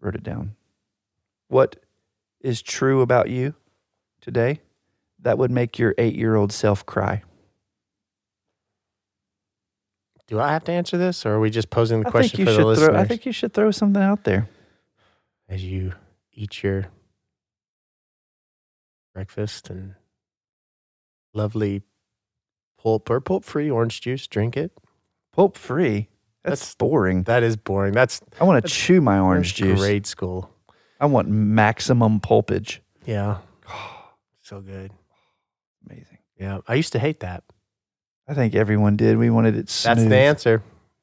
[0.00, 0.56] wrote it down.
[1.48, 1.76] What
[2.46, 3.54] is true about you
[4.20, 4.60] today
[5.20, 7.22] that would make your eight year old self cry?
[10.28, 12.50] Do I have to answer this, or are we just posing the I question for
[12.50, 12.98] the should listeners throw.
[12.98, 14.48] I think you should throw something out there.
[15.48, 15.92] as you
[16.32, 16.86] eat your
[19.14, 19.94] breakfast and
[21.32, 21.82] lovely
[22.80, 24.26] pulp or pulp free orange juice?
[24.26, 24.72] Drink it.
[25.32, 26.08] Pulp free.
[26.42, 27.22] That's, That's- boring.
[27.24, 27.92] That is boring.
[27.92, 29.78] That's I want to chew my orange juice.
[29.78, 30.50] Grade school.
[31.00, 32.82] I want maximum pulpage.
[33.04, 33.38] Yeah.
[34.40, 34.90] so good.
[35.84, 36.18] Amazing.
[36.38, 36.58] Yeah.
[36.66, 37.44] I used to hate that.
[38.28, 39.18] I think everyone did.
[39.18, 39.96] We wanted it smooth.
[39.96, 40.62] That's the answer.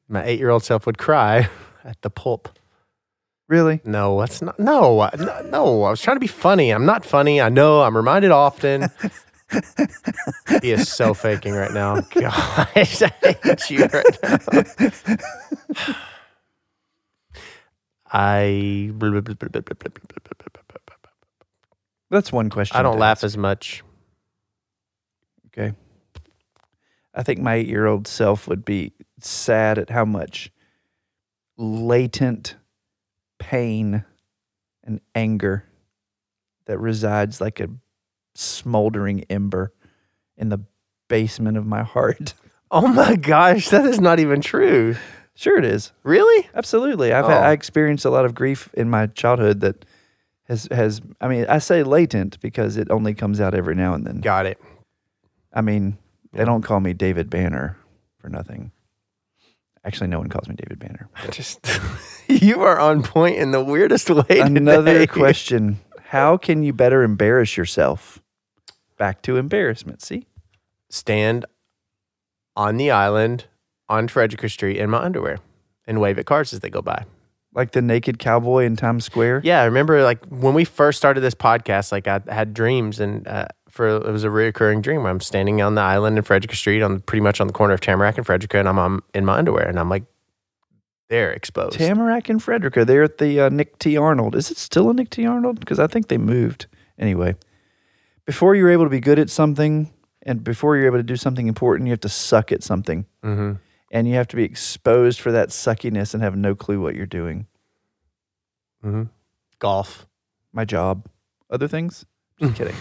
[0.10, 1.50] My eight year old self would cry
[1.84, 2.50] at the pulp.
[3.48, 3.82] Really?
[3.84, 4.60] No, that's not.
[4.60, 5.84] No, no, no.
[5.84, 6.72] I was trying to be funny.
[6.72, 7.42] I'm not funny.
[7.42, 7.82] I know.
[7.82, 8.88] I'm reminded often.
[10.62, 12.02] he is so faking right now.
[12.14, 15.96] Gosh, I hate you right now.
[18.14, 18.92] I.
[22.12, 22.78] That's one question.
[22.78, 23.24] I don't laugh ask.
[23.24, 23.84] as much.
[25.48, 25.74] Okay.
[27.16, 30.52] I think my eight year old self would be sad at how much
[31.58, 32.56] latent
[33.40, 34.04] pain
[34.84, 35.66] and anger
[36.66, 37.70] that resides like a
[38.36, 39.74] smoldering ember
[40.38, 40.60] in the
[41.08, 42.34] basement of my heart.
[42.72, 44.96] Oh my gosh, that is not even true.
[45.36, 45.92] Sure, it is.
[46.04, 46.48] Really?
[46.56, 47.12] Absolutely.
[47.14, 47.30] I've Oh.
[47.30, 49.86] had, I experienced a lot of grief in my childhood that
[50.48, 54.06] has has I mean, I say latent because it only comes out every now and
[54.06, 54.20] then.
[54.22, 54.60] Got it.
[55.54, 55.98] I mean,
[56.32, 57.78] they don't call me David Banner
[58.20, 58.72] for nothing.
[59.86, 61.10] Actually, no one calls me David Banner.
[61.32, 61.60] Just
[62.28, 64.40] you are on point in the weirdest way.
[64.40, 65.08] Another today.
[65.20, 65.80] question.
[66.08, 68.22] How can you better embarrass yourself?
[68.98, 70.02] Back to embarrassment.
[70.02, 70.28] See?
[70.90, 71.46] Stand
[72.56, 73.46] on the island
[73.90, 75.40] on Frederica Street in my underwear
[75.86, 77.06] and wave at cars as they go by.
[77.56, 79.42] Like the naked cowboy in Times Square.
[79.44, 83.28] Yeah, I remember like when we first started this podcast, like I had dreams and
[83.28, 86.56] uh, for it was a reoccurring dream where I'm standing on the island in Frederica
[86.56, 89.26] Street on pretty much on the corner of Tamarack and Frederica and I'm, um in
[89.26, 90.04] my underwear and I'm like
[91.10, 91.78] they're exposed.
[91.78, 92.86] Tamarack and Frederica.
[92.86, 93.98] They're at the uh, Nick T.
[93.98, 94.36] Arnold.
[94.36, 95.28] Is it still a Nick T.
[95.28, 95.60] Arnold?
[95.60, 96.66] Because I think they moved.
[96.98, 97.36] Anyway,
[98.26, 99.92] before you're able to be good at something
[100.24, 103.06] and before you're able to do something important, you have to suck at something.
[103.24, 103.54] mm-hmm.
[103.94, 107.06] And you have to be exposed for that suckiness and have no clue what you're
[107.06, 107.46] doing.
[108.84, 109.04] Mm-hmm.
[109.60, 110.08] Golf.
[110.52, 111.06] My job.
[111.50, 112.06] Other things?
[112.40, 112.76] Just kidding.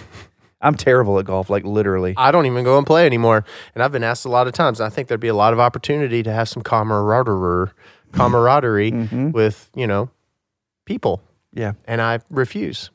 [0.61, 2.15] I'm terrible at golf, like literally.
[2.17, 3.45] I don't even go and play anymore.
[3.75, 4.81] And I've been asked a lot of times.
[4.81, 7.71] I think there'd be a lot of opportunity to have some camaraderie,
[8.13, 9.33] camaraderie Mhm.
[9.33, 10.09] with, you know,
[10.87, 11.21] people.
[11.53, 11.73] Yeah.
[11.85, 12.91] And I refuse.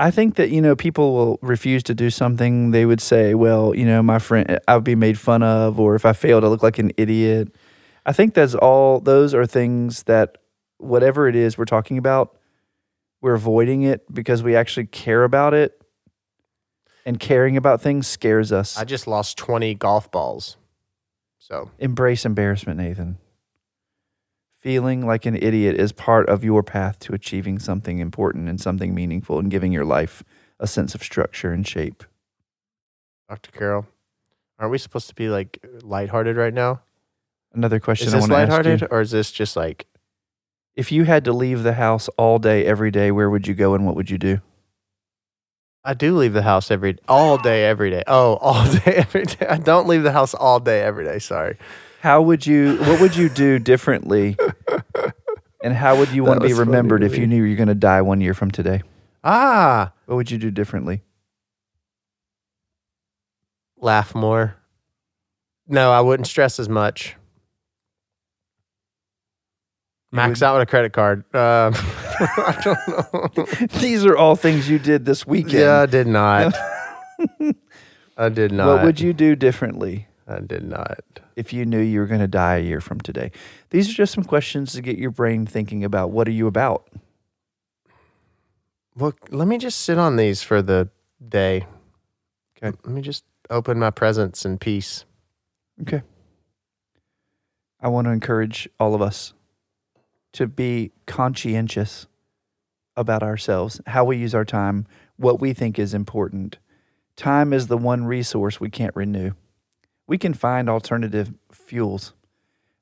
[0.00, 2.70] I think that, you know, people will refuse to do something.
[2.70, 5.94] They would say, well, you know, my friend, I would be made fun of, or
[5.94, 7.54] if I fail to look like an idiot.
[8.06, 10.38] I think that's all, those are things that,
[10.78, 12.38] whatever it is we're talking about,
[13.20, 15.76] we're avoiding it because we actually care about it.
[17.04, 18.78] And caring about things scares us.
[18.78, 20.56] I just lost 20 golf balls.
[21.38, 23.18] So Embrace embarrassment, Nathan.
[24.60, 28.94] Feeling like an idiot is part of your path to achieving something important and something
[28.94, 30.22] meaningful and giving your life
[30.58, 32.04] a sense of structure and shape.
[33.30, 33.50] Dr.
[33.52, 33.86] Carroll,
[34.58, 36.80] aren't we supposed to be like lighthearted right now?
[37.54, 38.88] Another question Is I this want to ask lighthearted you.
[38.90, 39.86] or is this just like
[40.74, 43.74] If you had to leave the house all day, every day, where would you go
[43.74, 44.40] and what would you do?
[45.82, 48.02] I do leave the house every all day every day.
[48.06, 49.46] Oh, all day every day.
[49.46, 51.18] I don't leave the house all day every day.
[51.18, 51.56] Sorry.
[52.00, 54.36] How would you, what would you do differently?
[55.62, 57.68] And how would you want to be was funny remembered if you knew you're going
[57.68, 58.82] to die one year from today?
[59.22, 61.02] Ah, What would you do differently?
[63.82, 64.56] laugh more.
[65.66, 67.16] No, I wouldn't stress as much.
[70.12, 71.20] You Max would- out with a credit card.
[71.34, 71.72] Um,
[72.20, 72.88] I don't
[73.38, 73.46] know.
[73.80, 75.54] These are all things you did this weekend.
[75.54, 76.54] Yeah, I did not.
[78.18, 78.66] I did not.
[78.68, 81.00] What would you do differently I did not.
[81.36, 83.32] if you knew you were going to die a year from today?
[83.70, 86.88] These are just some questions to get your brain thinking about what are you about?
[88.96, 90.90] Well, let me just sit on these for the
[91.26, 91.66] day.
[92.56, 92.76] Okay.
[92.84, 95.04] Let me just open my presents in peace.
[95.82, 96.02] Okay.
[97.80, 99.32] I want to encourage all of us
[100.32, 102.06] to be conscientious
[102.96, 106.58] about ourselves, how we use our time, what we think is important.
[107.16, 109.32] Time is the one resource we can't renew.
[110.10, 112.14] We can find alternative fuels.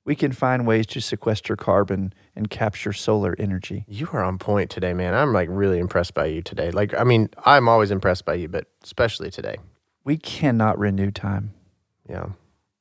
[0.07, 3.85] We can find ways to sequester carbon and capture solar energy.
[3.87, 5.13] You are on point today, man.
[5.13, 6.71] I'm like really impressed by you today.
[6.71, 9.57] Like, I mean, I'm always impressed by you, but especially today.
[10.05, 11.53] We cannot renew time.
[12.09, 12.29] Yeah.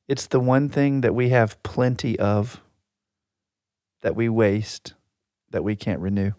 [0.08, 2.62] It's the one thing that we have plenty of
[4.00, 4.94] that we waste
[5.50, 6.30] that we can't renew.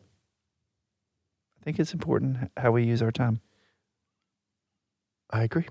[1.62, 3.42] I think it's important how we use our time.
[5.30, 5.68] I agree.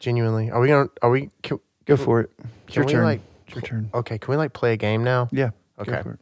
[0.00, 0.50] Genuinely.
[0.50, 2.30] Are we going to, are we, can, Go Can- for it.
[2.66, 3.04] It's your we turn.
[3.04, 3.90] like, it's your turn.
[3.94, 5.28] okay, can we like play a game now?
[5.30, 5.50] Yeah.
[5.78, 5.92] Okay.
[5.92, 6.20] Go for it.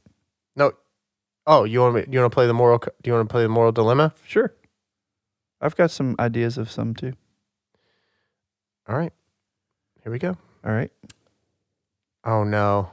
[0.57, 0.73] No.
[1.47, 3.43] Oh, you want me, you want to play the moral, do you want to play
[3.43, 4.12] the moral dilemma?
[4.27, 4.53] Sure.
[5.61, 7.14] I've got some ideas of some too.
[8.88, 9.12] All right.
[10.03, 10.37] Here we go.
[10.64, 10.91] All right.
[12.25, 12.91] Oh no.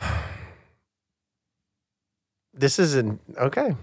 [2.52, 3.74] This isn't okay.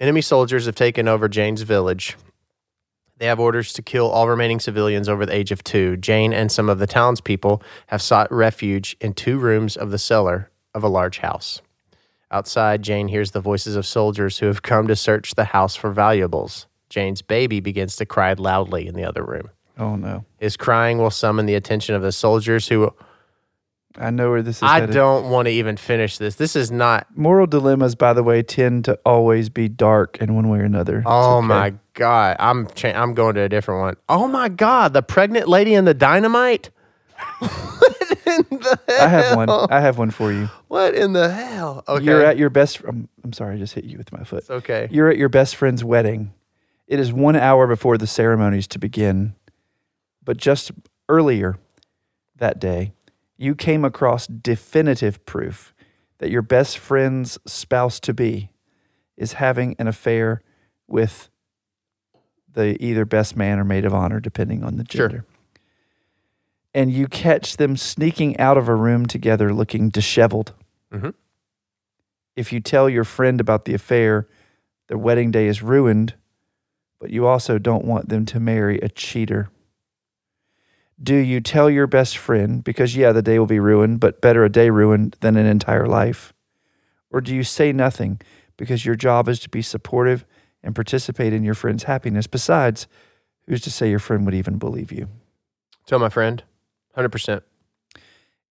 [0.00, 2.16] Enemy soldiers have taken over Jane's village.
[3.18, 5.96] They have orders to kill all remaining civilians over the age of two.
[5.96, 10.50] Jane and some of the townspeople have sought refuge in two rooms of the cellar
[10.74, 11.60] of a large house.
[12.30, 15.90] Outside, Jane hears the voices of soldiers who have come to search the house for
[15.90, 16.66] valuables.
[16.90, 19.50] Jane's baby begins to cry loudly in the other room.
[19.78, 20.24] Oh no.
[20.38, 22.92] His crying will summon the attention of the soldiers who
[23.96, 24.94] I know where this is I headed.
[24.94, 26.36] don't want to even finish this.
[26.36, 27.06] This is not.
[27.16, 31.02] Moral dilemmas, by the way, tend to always be dark in one way or another.
[31.06, 31.46] Oh okay.
[31.46, 32.36] my god!
[32.38, 33.96] I'm cha- I'm going to a different one.
[34.08, 34.94] Oh my god!
[34.94, 36.70] The pregnant lady and the dynamite.
[37.40, 39.00] what in the hell?
[39.00, 39.50] I have one.
[39.50, 40.48] I have one for you.
[40.68, 41.84] What in the hell?
[41.86, 42.04] Okay.
[42.04, 42.80] You're at your best.
[42.86, 44.38] I'm, I'm sorry, I just hit you with my foot.
[44.38, 44.88] It's okay.
[44.90, 46.32] You're at your best friend's wedding.
[46.86, 49.34] It is one hour before the ceremonies to begin.
[50.24, 50.70] But just
[51.08, 51.58] earlier
[52.36, 52.92] that day,
[53.36, 55.74] you came across definitive proof
[56.18, 58.50] that your best friend's spouse to be
[59.16, 60.42] is having an affair
[60.86, 61.28] with
[62.54, 65.08] the either best man or maid of honor, depending on the Sure.
[65.08, 65.24] gender.
[66.74, 70.52] And you catch them sneaking out of a room together looking disheveled.
[70.92, 71.14] Mhm.
[72.36, 74.28] If you tell your friend about the affair,
[74.88, 76.14] their wedding day is ruined,
[77.00, 79.50] but you also don't want them to marry a cheater.
[81.00, 84.44] Do you tell your best friend because, yeah, the day will be ruined, but better
[84.44, 86.32] a day ruined than an entire life?
[87.10, 88.20] Or do you say nothing
[88.56, 90.24] because your job is to be supportive
[90.62, 92.26] and participate in your friend's happiness?
[92.26, 92.86] Besides,
[93.46, 95.08] who's to say your friend would even believe you?
[95.86, 96.42] Tell my friend.
[96.94, 97.44] Hundred percent.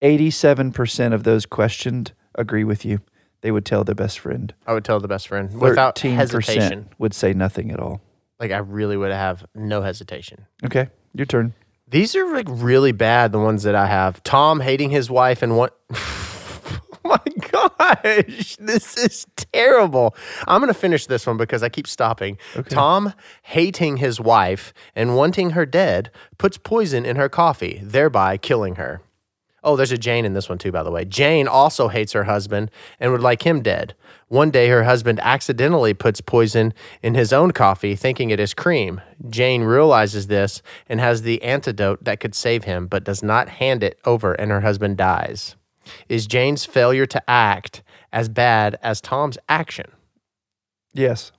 [0.02, 3.00] 87% of those questioned agree with you.
[3.40, 4.52] They would tell their best friend.
[4.66, 6.88] I would tell the best friend without 13% hesitation.
[6.98, 8.00] would say nothing at all.
[8.40, 10.46] Like I really would have no hesitation.
[10.64, 11.54] Okay, your turn.
[11.88, 13.32] These are like really bad.
[13.32, 14.22] The ones that I have.
[14.22, 15.78] Tom hating his wife and what.
[17.12, 20.14] Oh my gosh, this is terrible.
[20.48, 22.38] I'm going to finish this one because I keep stopping.
[22.57, 22.75] Okay.
[22.75, 28.77] Tom hating his wife and wanting her dead puts poison in her coffee, thereby killing
[28.77, 29.03] her.
[29.64, 31.05] Oh, there's a Jane in this one too, by the way.
[31.05, 33.94] Jane also hates her husband and would like him dead.
[34.27, 36.72] One day, her husband accidentally puts poison
[37.03, 39.01] in his own coffee, thinking it is cream.
[39.29, 43.85] Jane realizes this and has the antidote that could save him, but does not hand
[43.85, 45.55] it over, and her husband dies.
[46.09, 49.87] Is Jane's failure to act as bad as Tom's action?
[50.95, 51.33] Yes,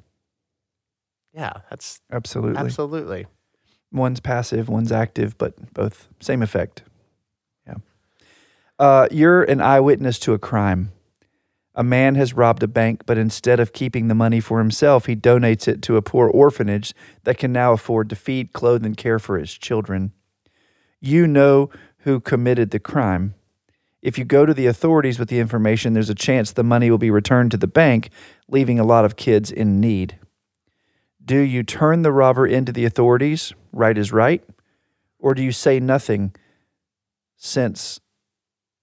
[1.34, 2.58] Yeah, that's absolutely.
[2.60, 3.26] absolutely.
[3.92, 6.84] One's passive, one's active, but both same effect.
[7.68, 7.76] Yeah.
[8.80, 10.92] Uh, you're an eyewitness to a crime.
[11.76, 15.16] A man has robbed a bank, but instead of keeping the money for himself, he
[15.16, 19.18] donates it to a poor orphanage that can now afford to feed, clothe, and care
[19.20, 20.12] for its children.
[21.02, 23.34] You know who committed the crime.
[24.04, 26.98] If you go to the authorities with the information, there's a chance the money will
[26.98, 28.10] be returned to the bank,
[28.50, 30.20] leaving a lot of kids in need.
[31.24, 33.54] Do you turn the robber into the authorities?
[33.72, 34.44] Right is right.
[35.20, 36.36] Or do you say nothing
[37.38, 38.02] since.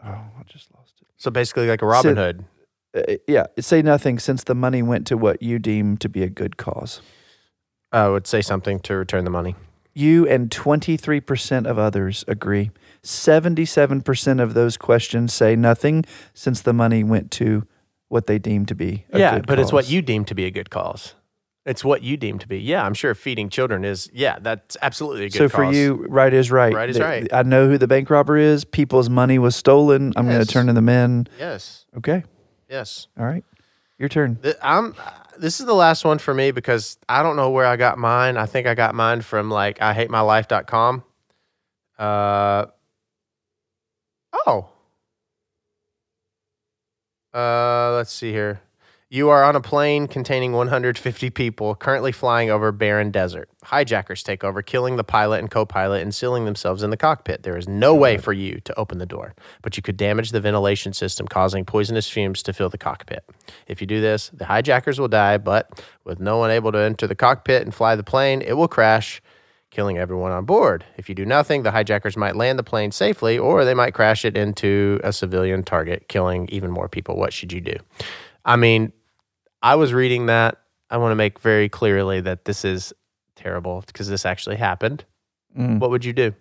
[0.02, 1.08] Oh, I just lost it.
[1.18, 2.44] So basically, like a Robin So- Hood.
[2.92, 6.28] Uh, yeah, say nothing since the money went to what you deem to be a
[6.28, 7.00] good cause.
[7.92, 9.54] I would say something to return the money.
[9.92, 12.70] You and 23% of others agree.
[13.02, 17.66] 77% of those questions say nothing since the money went to
[18.08, 20.50] what they deem to be a yeah, but it's what you deem to be a
[20.50, 21.14] good cause.
[21.66, 22.58] It's what you deem to be.
[22.58, 24.10] Yeah, I'm sure feeding children is.
[24.12, 25.52] Yeah, that's absolutely a good So cause.
[25.52, 26.72] for you, right is right.
[26.74, 27.28] Right is Th- right.
[27.32, 28.64] I know who the bank robber is.
[28.64, 30.12] People's money was stolen.
[30.16, 31.28] I'm going to turn them in.
[31.38, 32.24] yes, Okay.
[32.68, 33.06] yes.
[33.18, 33.44] All right.
[33.98, 34.36] Your turn.
[34.42, 34.94] Th- I'm.
[35.40, 38.36] This is the last one for me because I don't know where I got mine.
[38.36, 41.02] I think I got mine from like I hate my life.com.
[41.98, 42.66] Uh.
[44.46, 44.68] Oh.
[47.32, 48.60] Uh, let's see here.
[49.12, 53.50] You are on a plane containing 150 people currently flying over barren desert.
[53.64, 57.42] Hijackers take over, killing the pilot and co pilot and sealing themselves in the cockpit.
[57.42, 60.40] There is no way for you to open the door, but you could damage the
[60.40, 63.24] ventilation system, causing poisonous fumes to fill the cockpit.
[63.66, 67.08] If you do this, the hijackers will die, but with no one able to enter
[67.08, 69.20] the cockpit and fly the plane, it will crash,
[69.72, 70.84] killing everyone on board.
[70.96, 74.24] If you do nothing, the hijackers might land the plane safely, or they might crash
[74.24, 77.16] it into a civilian target, killing even more people.
[77.16, 77.74] What should you do?
[78.44, 78.92] I mean,
[79.62, 80.58] I was reading that.
[80.90, 82.92] I want to make very clearly that this is
[83.36, 85.04] terrible because this actually happened.
[85.56, 85.78] Mm.
[85.78, 86.34] What would you do?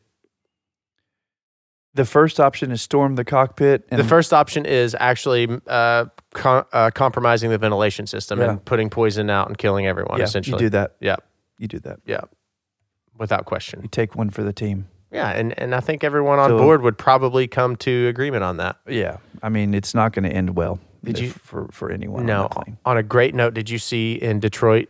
[1.96, 3.86] The first option is storm the cockpit.
[3.90, 8.52] And the first option is actually uh, com- uh, compromising the ventilation system Yeah.
[8.52, 10.20] and putting poison out and killing everyone.
[10.20, 10.96] yeah, essentially, you do that.
[11.00, 11.16] Yeah,
[11.58, 12.00] You do that.
[12.06, 12.22] yeah,
[13.18, 13.82] without question.
[13.82, 14.88] You take one for the team.
[15.12, 18.58] Yeah, and and I think everyone on So- board would probably come to agreement on
[18.58, 18.78] that.
[18.88, 19.18] Yeah.
[19.42, 20.80] I mean, it's not going to end well.
[21.04, 22.26] Did you- for for anyone?
[22.26, 22.48] No.
[22.56, 22.78] On.
[22.86, 24.90] On a great note, did you see in Detroit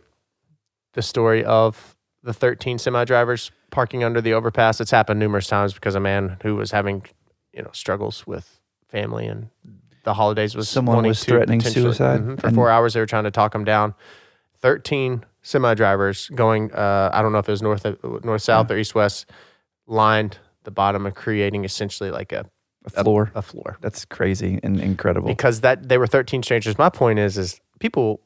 [0.94, 4.80] the story of the 13 semi drivers parking under the overpass?
[4.80, 7.04] It's happened numerous times because a man who was having,
[7.52, 9.48] you know, struggles with family and
[10.04, 12.20] the holidays was Someone was threatening suicide?
[12.20, 12.40] Mhm.
[12.40, 12.94] for And- four hours.
[12.94, 13.94] They were trying to talk him down.
[14.60, 16.72] 13 semi drivers going.
[16.72, 17.86] Uh, I don't know if it was north,
[18.24, 19.30] north, south, or east, west,
[19.86, 22.46] lined the bottom and creating essentially like a
[22.86, 23.30] A floor.
[23.34, 25.28] a floor That's crazy and incredible.
[25.28, 26.78] because that they were 13 strangers.
[26.78, 28.20] My point is, is people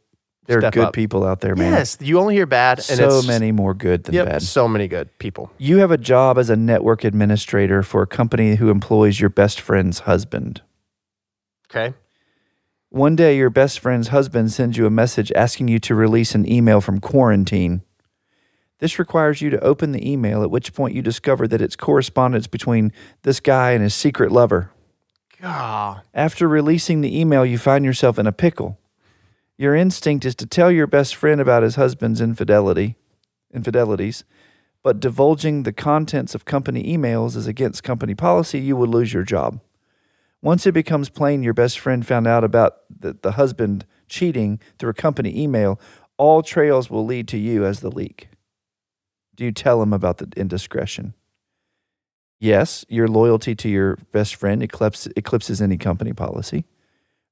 [0.47, 0.93] there are step good up.
[0.93, 1.73] people out there, man.
[1.73, 4.43] Yes, you only hear bad, and so it's many more good than yep, bad.
[4.43, 5.51] so many good people.
[5.59, 9.61] You have a job as a network administrator for a company who employs your best
[9.61, 10.61] friend's husband.
[11.71, 11.95] Okay,
[12.91, 16.49] One day, your best friend's husband sends you a message asking you to release an
[16.49, 17.83] email from quarantine.
[18.81, 22.47] This requires you to open the email, at which point you discover that it's correspondence
[22.47, 24.71] between this guy and his secret lover.
[25.41, 28.79] God, After releasing the email, you find yourself in a pickle.
[29.57, 32.97] Your instinct is to tell your best friend about his husband's infidelity,
[33.53, 34.25] infidelities,
[34.83, 39.23] but divulging the contents of company emails is against company policy, you will lose your
[39.23, 39.61] job.
[40.43, 44.91] Once it becomes plain your best friend found out about the, the husband cheating through
[44.91, 45.81] a company email,
[46.19, 48.29] all trails will lead to you as the leak.
[49.35, 51.15] Do you tell him about the indiscretion?
[52.41, 56.65] Yes, your loyalty to your best friend eclipses, eclipses any company policy.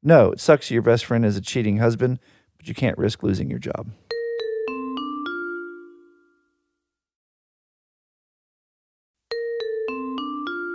[0.03, 2.19] No, it sucks your best friend is a cheating husband,
[2.57, 3.89] but you can't risk losing your job.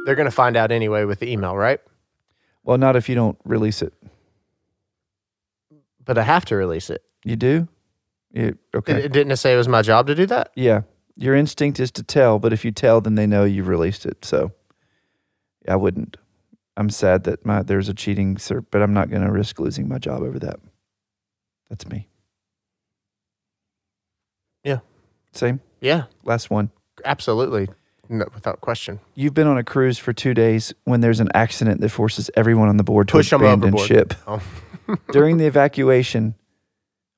[0.08, 1.82] they're gonna find out anyway with the email, right?
[2.64, 3.94] Well, not if you don't release it.
[6.04, 7.04] But I have to release it.
[7.26, 7.68] You do?
[8.32, 8.94] You, okay.
[8.94, 10.52] It, it didn't it say it was my job to do that?
[10.56, 10.84] yeah.
[11.18, 14.24] Your instinct is to tell, but if you tell, then they know you've released it.
[14.24, 14.52] So
[15.68, 16.18] I wouldn't.
[16.78, 19.88] I'm sad that my there's a cheating cert, but I'm not going to risk losing
[19.90, 20.60] my job over that.
[21.70, 22.08] That's me.
[24.64, 24.80] Yeah.
[25.32, 25.60] Same.
[25.82, 26.72] Yeah, Last one.
[27.06, 27.68] absolutely,
[28.10, 29.00] no, without question.
[29.14, 32.68] You've been on a cruise for two days when there's an accident that forces everyone
[32.68, 34.16] on the board to Push abandon ship.
[34.26, 34.42] Oh.
[35.12, 36.34] During the evacuation,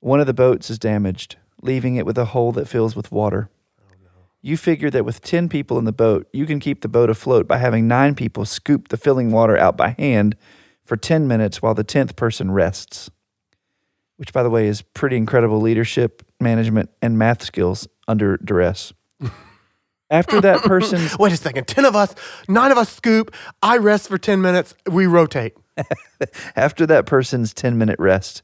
[0.02, 3.50] one of the boats is damaged, leaving it with a hole that fills with water.
[4.42, 7.48] You figure that with 10 people in the boat, you can keep the boat afloat
[7.48, 10.38] by having nine people scoop the filling water out by hand
[10.86, 13.10] for 10 minutes while the 10th person rests.
[14.18, 18.94] Which, by the way, is pretty incredible leadership, management, and math skills under duress.
[20.10, 21.68] After that person's Wait a second.
[21.68, 22.16] 10 of us,
[22.48, 23.34] nine of us scoop.
[23.62, 24.74] I rest for 10 minutes.
[24.90, 25.54] We rotate.
[26.56, 28.42] after that person's 10 minute rest,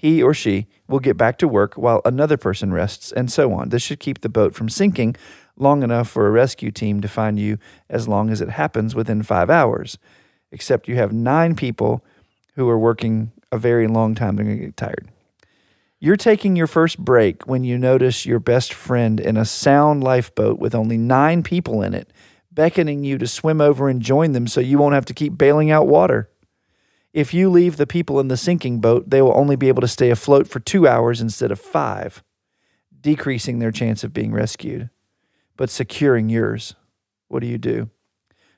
[0.00, 3.70] he or she will get back to work while another person rests, and so on.
[3.70, 5.16] This should keep the boat from sinking
[5.56, 7.58] long enough for a rescue team to find you
[7.90, 9.98] as long as it happens within five hours.
[10.52, 12.04] Except you have nine people
[12.54, 15.08] who are working a very long time, they're going to get tired.
[15.98, 20.60] You're taking your first break when you notice your best friend in a sound lifeboat
[20.60, 22.12] with only nine people in it,
[22.52, 25.72] beckoning you to swim over and join them so you won't have to keep bailing
[25.72, 26.30] out water.
[27.12, 29.88] If you leave the people in the sinking boat, they will only be able to
[29.88, 32.22] stay afloat for two hours instead of five,
[33.00, 34.90] decreasing their chance of being rescued,
[35.56, 36.74] but securing yours.
[37.28, 37.90] What do you do?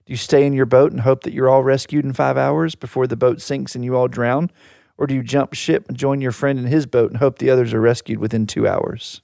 [0.07, 2.75] Do you stay in your boat and hope that you're all rescued in five hours
[2.75, 4.51] before the boat sinks and you all drown?
[4.99, 7.51] Or do you jump ship and join your friend in his boat and hope the
[7.51, 9.23] others are rescued within two hours?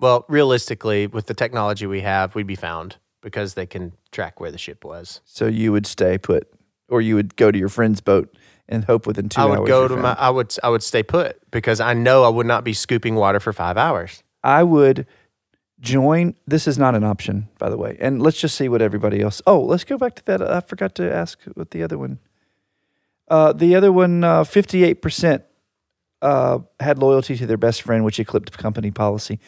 [0.00, 4.52] Well, realistically, with the technology we have, we'd be found because they can track where
[4.52, 5.20] the ship was.
[5.24, 6.46] So you would stay put,
[6.88, 8.36] or you would go to your friend's boat
[8.68, 9.58] and hope within two I hours.
[9.60, 10.02] would go to found.
[10.02, 13.14] my I would I would stay put because I know I would not be scooping
[13.14, 14.22] water for 5 hours.
[14.44, 15.06] I would
[15.80, 16.34] join.
[16.46, 17.96] This is not an option, by the way.
[17.98, 19.40] And let's just see what everybody else.
[19.46, 20.42] Oh, let's go back to that.
[20.42, 22.18] I forgot to ask what the other one.
[23.26, 25.44] Uh, the other one, uh, fifty-eight percent
[26.20, 29.40] uh, had loyalty to their best friend, which eclipsed company policy.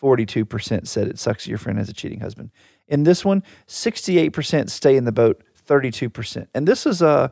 [0.00, 2.50] Forty-two percent said it sucks your friend has a cheating husband.
[2.88, 5.42] In this one, sixty-eight percent stay in the boat.
[5.56, 7.28] Thirty-two percent, and this is Uh,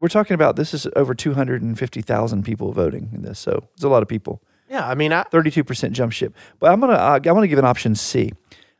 [0.00, 3.38] we're talking about this is over two hundred and fifty thousand people voting in this,
[3.38, 4.42] so it's a lot of people.
[4.68, 6.34] Yeah, I mean, I, 32% jump ship.
[6.58, 8.32] But I'm gonna uh, I'm gonna give an option C.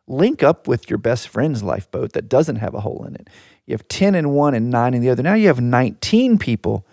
[0.08, 3.28] Link up with your best friend's lifeboat that doesn't have a hole in it.
[3.66, 5.22] You have 10 in one and nine in the other.
[5.22, 6.86] Now you have 19 people.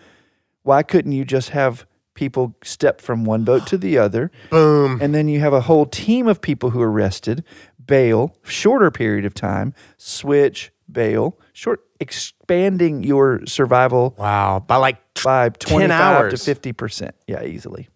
[0.63, 4.31] Why couldn't you just have people step from one boat to the other?
[4.49, 4.99] boom.
[5.01, 7.43] And then you have a whole team of people who are rested,
[7.85, 15.23] bail, shorter period of time, switch, bail, short, expanding your survival Wow, by like tw-
[15.23, 16.43] by 25 hours.
[16.43, 17.11] to 50%.
[17.27, 17.87] Yeah, easily.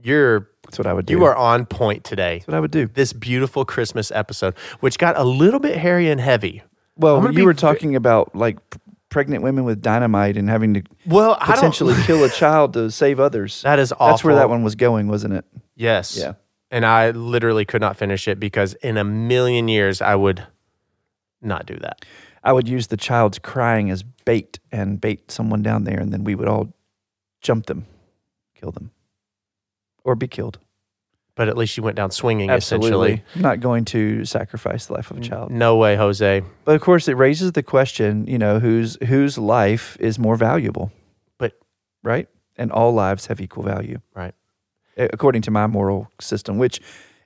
[0.00, 1.12] you're That's what I would do.
[1.14, 2.38] you are on point today.
[2.38, 2.86] That's what I would do.
[2.88, 6.62] This beautiful Christmas episode, which got a little bit hairy and heavy.
[6.96, 8.58] Well, you were talking about like
[9.08, 13.62] pregnant women with dynamite and having to Well, potentially kill a child to save others.
[13.62, 14.06] that is awful.
[14.08, 15.44] That's where that one was going, wasn't it?
[15.76, 16.16] Yes.
[16.18, 16.32] Yeah.
[16.72, 20.44] And I literally could not finish it because in a million years I would
[21.40, 22.04] not do that.
[22.42, 26.24] I would use the child's crying as bait and bait someone down there, and then
[26.24, 26.72] we would all
[27.40, 27.86] jump them,
[28.54, 28.90] kill them,
[30.02, 30.58] or be killed.
[31.34, 32.88] But at least you went down swinging Absolutely.
[33.14, 33.24] essentially.
[33.36, 35.50] I'm not going to sacrifice the life of a child.
[35.50, 36.42] No way, Jose.
[36.64, 40.90] But of course, it raises the question, you know, whose whose life is more valuable,
[41.38, 41.52] But
[42.02, 42.28] right?
[42.56, 44.00] And all lives have equal value.
[44.14, 44.34] right.
[44.96, 46.80] According to my moral system, which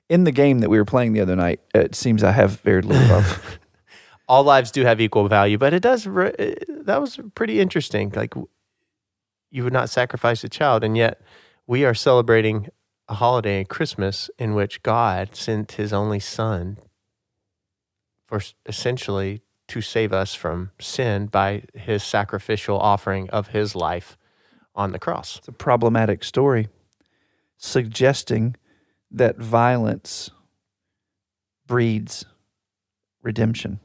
[0.09, 2.81] in the game that we were playing the other night, it seems I have very
[2.81, 3.59] little of.
[4.27, 6.05] all lives do have equal value, but it does.
[6.07, 8.11] re- uh, That was pretty interesting.
[8.15, 8.33] Like
[9.49, 11.21] you would not sacrifice a child, and yet
[11.65, 12.69] we are celebrating
[13.09, 16.77] a holiday, Christmas, in which God sent His only Son
[18.25, 24.17] for essentially to save us from sin by His sacrificial offering of His life
[24.75, 25.37] on the cross.
[25.37, 26.67] It's a problematic story,
[27.57, 28.55] suggesting
[29.11, 30.29] that violence
[31.65, 32.25] breeds
[33.21, 33.79] redemption,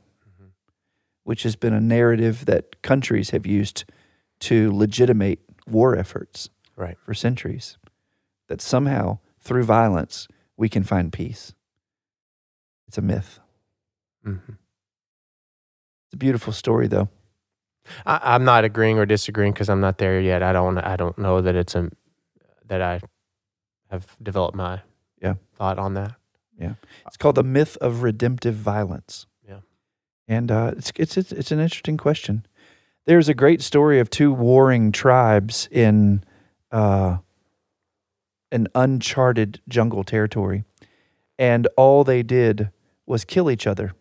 [1.25, 3.85] which has been a narrative that countries have used
[4.41, 6.97] to legitimate war efforts Right.
[7.05, 7.79] for centuries.
[8.49, 11.55] That somehow, through violence, we can find peace.
[12.89, 13.41] It's a myth.
[14.25, 14.37] hmm
[16.07, 17.09] It's a beautiful story, though.
[18.05, 20.43] I, I'm not agreeing or disagreeing because I'm not there yet.
[20.43, 20.79] I don't.
[20.79, 21.91] I don't know that it's a
[22.66, 23.01] that I
[23.93, 24.80] have developed my
[25.20, 25.34] Yeah.
[25.55, 26.14] thought on that.
[26.59, 26.74] Yeah,
[27.07, 29.26] It's called the myth of redemptive violence.
[29.47, 29.61] Yeah.
[30.28, 32.47] and uh, it's, it's it's it's an interesting question.
[33.05, 36.22] There's a great story of two warring tribes in
[36.70, 37.18] uh,
[38.53, 40.64] an uncharted jungle territory,
[41.38, 42.70] and all they did
[43.07, 43.93] was kill each other.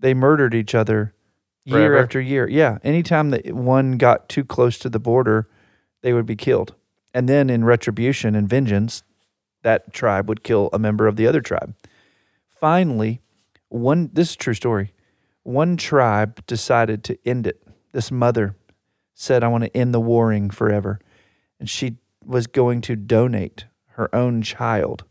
[0.00, 1.12] They murdered each other
[1.64, 1.98] year Forever?
[1.98, 2.48] after year.
[2.48, 5.48] Yeah, anytime that one got too close to the border,
[6.02, 6.74] they would be killed.
[7.16, 9.02] And then in retribution and vengeance,
[9.62, 11.74] that tribe would kill a member of the other tribe.
[12.46, 13.22] Finally,
[13.70, 14.92] one this is true story.
[15.42, 17.66] One tribe decided to end it.
[17.92, 18.54] This mother
[19.14, 21.00] said, I want to end the warring forever.
[21.58, 25.04] And she was going to donate her own child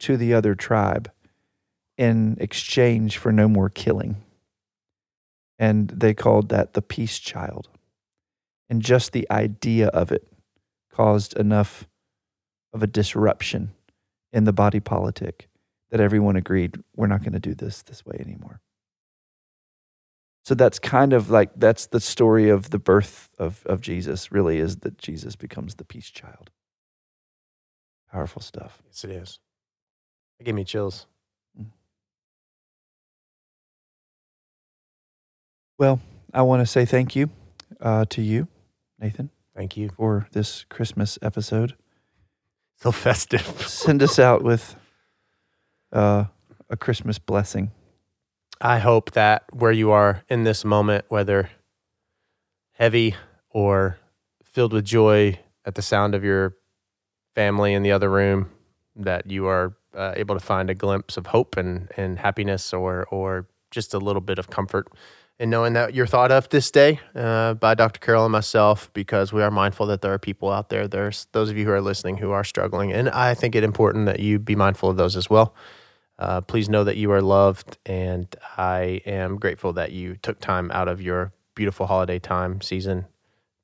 [0.00, 1.10] to the other tribe
[1.96, 4.22] in exchange for no more killing.
[5.58, 7.70] And they called that the peace child.
[8.68, 10.28] And just the idea of it
[10.96, 11.86] caused enough
[12.72, 13.72] of a disruption
[14.32, 15.48] in the body politic
[15.90, 18.60] that everyone agreed we're not going to do this this way anymore.
[20.42, 24.58] So that's kind of like that's the story of the birth of, of Jesus, really,
[24.58, 26.50] is that Jesus becomes the peace child.
[28.10, 28.80] Powerful stuff.
[28.86, 29.38] Yes, it is.
[30.40, 31.06] It gave me chills.
[35.78, 36.00] Well,
[36.32, 37.28] I want to say thank you
[37.80, 38.48] uh, to you,
[38.98, 39.88] Nathan, Thank you.
[39.96, 41.76] for this Christmas episode.
[42.76, 43.40] So festive.
[43.66, 44.76] Send us out with
[45.90, 46.24] uh,
[46.68, 47.70] a Christmas blessing.
[48.60, 51.48] I hope that where you are in this moment, whether
[52.72, 53.14] heavy
[53.48, 53.98] or
[54.44, 56.54] filled with joy at the sound of your
[57.34, 58.50] family in the other room,
[58.94, 63.06] that you are uh, able to find a glimpse of hope and, and happiness or,
[63.10, 64.88] or just a little bit of comfort
[65.38, 68.00] in knowing that you're thought of this day uh, by Dr.
[68.00, 70.88] Carol and myself because we are mindful that there are people out there.
[70.88, 72.92] There's those of you who are listening who are struggling.
[72.92, 75.54] And I think it important that you be mindful of those as well.
[76.18, 80.70] Uh, please know that you are loved, and I am grateful that you took time
[80.70, 83.04] out of your beautiful holiday time season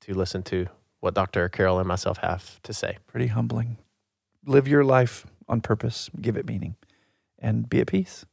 [0.02, 0.66] to listen to
[1.00, 1.48] what Dr.
[1.48, 2.98] Carol and myself have to say.
[3.06, 3.78] Pretty humbling.
[4.44, 6.76] Live your life on purpose, give it meaning,
[7.38, 8.26] and be at peace.